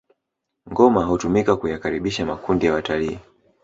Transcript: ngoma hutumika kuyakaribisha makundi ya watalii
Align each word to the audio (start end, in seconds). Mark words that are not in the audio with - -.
ngoma 0.71 1.03
hutumika 1.05 1.55
kuyakaribisha 1.55 2.25
makundi 2.25 2.65
ya 2.65 2.73
watalii 2.73 3.19